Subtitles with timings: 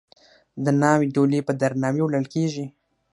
[0.63, 2.65] د ناوې ډولۍ په درناوي وړل کیږي.